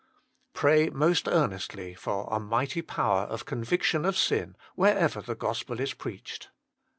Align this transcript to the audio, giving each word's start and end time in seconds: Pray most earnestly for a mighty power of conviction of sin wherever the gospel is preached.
Pray 0.55 0.89
most 0.89 1.27
earnestly 1.27 1.93
for 1.93 2.27
a 2.31 2.39
mighty 2.39 2.81
power 2.81 3.21
of 3.25 3.45
conviction 3.45 4.03
of 4.03 4.17
sin 4.17 4.55
wherever 4.73 5.21
the 5.21 5.35
gospel 5.35 5.79
is 5.79 5.93
preached. 5.93 6.49